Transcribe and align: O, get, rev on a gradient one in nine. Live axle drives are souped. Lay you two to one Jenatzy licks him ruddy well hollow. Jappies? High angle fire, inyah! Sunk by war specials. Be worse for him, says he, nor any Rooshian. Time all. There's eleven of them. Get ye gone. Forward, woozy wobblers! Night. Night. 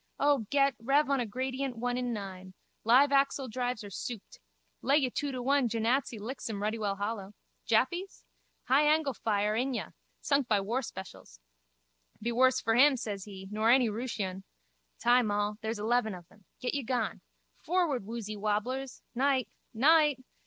O, 0.19 0.47
get, 0.49 0.73
rev 0.79 1.11
on 1.11 1.19
a 1.19 1.27
gradient 1.27 1.77
one 1.77 1.95
in 1.95 2.11
nine. 2.11 2.55
Live 2.83 3.11
axle 3.11 3.47
drives 3.47 3.83
are 3.83 3.91
souped. 3.91 4.39
Lay 4.81 4.97
you 4.97 5.11
two 5.11 5.31
to 5.31 5.43
one 5.43 5.69
Jenatzy 5.69 6.17
licks 6.17 6.49
him 6.49 6.63
ruddy 6.63 6.79
well 6.79 6.95
hollow. 6.95 7.35
Jappies? 7.67 8.23
High 8.63 8.87
angle 8.91 9.13
fire, 9.13 9.53
inyah! 9.53 9.93
Sunk 10.19 10.47
by 10.47 10.59
war 10.59 10.81
specials. 10.81 11.39
Be 12.19 12.31
worse 12.31 12.59
for 12.59 12.73
him, 12.73 12.97
says 12.97 13.25
he, 13.25 13.47
nor 13.51 13.69
any 13.69 13.89
Rooshian. 13.89 14.41
Time 14.99 15.29
all. 15.29 15.59
There's 15.61 15.77
eleven 15.77 16.15
of 16.15 16.27
them. 16.29 16.45
Get 16.59 16.73
ye 16.73 16.81
gone. 16.81 17.21
Forward, 17.63 18.03
woozy 18.03 18.35
wobblers! 18.35 19.03
Night. 19.13 19.49
Night. 19.71 20.19